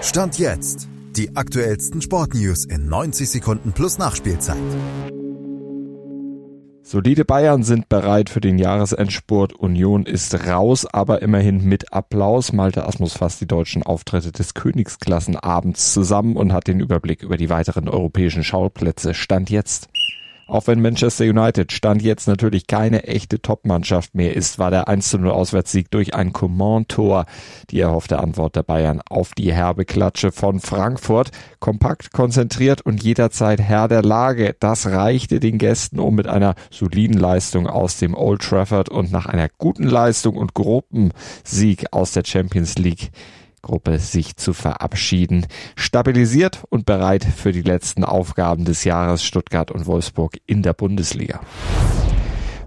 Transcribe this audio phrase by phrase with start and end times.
[0.00, 0.88] Stand jetzt.
[1.16, 4.56] Die aktuellsten Sportnews in 90 Sekunden plus Nachspielzeit.
[6.82, 9.54] Solide Bayern sind bereit für den Jahresendspurt.
[9.54, 12.52] Union ist raus, aber immerhin mit Applaus.
[12.52, 17.50] Malte Asmus fasst die deutschen Auftritte des Königsklassenabends zusammen und hat den Überblick über die
[17.50, 19.14] weiteren europäischen Schauplätze.
[19.14, 19.88] Stand jetzt.
[20.48, 25.12] Auch wenn Manchester United Stand jetzt natürlich keine echte Topmannschaft mehr ist, war der 1
[25.12, 27.26] 0 Auswärtssieg durch ein Command-Tor
[27.68, 31.32] die erhoffte Antwort der Bayern auf die herbe Klatsche von Frankfurt.
[31.60, 34.56] Kompakt, konzentriert und jederzeit Herr der Lage.
[34.58, 39.26] Das reichte den Gästen, um mit einer soliden Leistung aus dem Old Trafford und nach
[39.26, 43.10] einer guten Leistung und Gruppensieg aus der Champions League
[43.62, 45.46] Gruppe sich zu verabschieden.
[45.76, 51.40] Stabilisiert und bereit für die letzten Aufgaben des Jahres Stuttgart und Wolfsburg in der Bundesliga.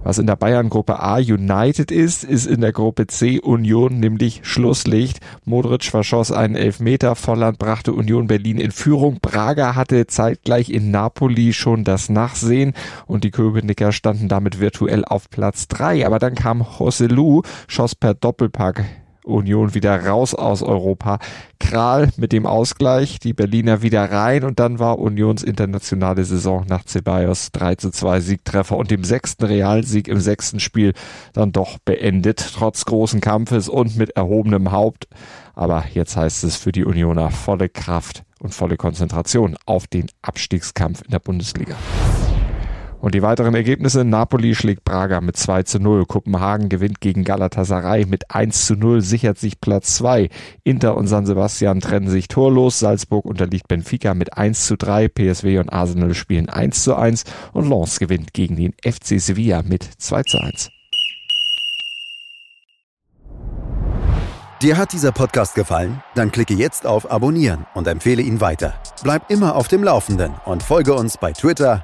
[0.04, 5.20] Was in der Bayern-Gruppe A United ist, ist in der Gruppe C Union nämlich Schlusslicht.
[5.46, 9.20] Modric verschoss einen Elfmeter, Volland brachte Union Berlin in Führung.
[9.22, 12.74] Braga hatte zeitgleich in Napoli schon das Nachsehen
[13.06, 16.06] und die Köpenicker standen damit virtuell auf Platz drei.
[16.06, 18.84] Aber dann kam Joselu, schoss per Doppelpack
[19.24, 21.20] Union wieder raus aus Europa.
[21.60, 26.86] Kral mit dem Ausgleich, die Berliner wieder rein und dann war Unions internationale Saison nach
[26.86, 30.94] Ceballos 3 zu 2 Siegtreffer und dem sechsten Realsieg im sechsten Spiel
[31.34, 35.08] dann doch beendet, trotz großen Kampfes und mit erhobenem Haupt.
[35.54, 41.04] Aber jetzt heißt es für die Unioner volle Kraft und volle Konzentration auf den Abstiegskampf
[41.04, 41.76] in der Bundesliga.
[43.02, 48.06] Und die weiteren Ergebnisse, Napoli schlägt Braga mit 2 zu 0, Kopenhagen gewinnt gegen Galatasaray
[48.06, 50.30] mit 1 zu 0, sichert sich Platz 2,
[50.64, 55.58] Inter und San Sebastian trennen sich torlos, Salzburg unterliegt Benfica mit 1 zu 3, PSW
[55.58, 60.22] und Arsenal spielen 1 zu 1 und Lens gewinnt gegen den FC Sevilla mit 2
[60.22, 60.70] zu 1.
[64.62, 66.04] Dir hat dieser Podcast gefallen?
[66.14, 68.76] Dann klicke jetzt auf Abonnieren und empfehle ihn weiter.
[69.02, 71.84] Bleib immer auf dem Laufenden und folge uns bei Twitter,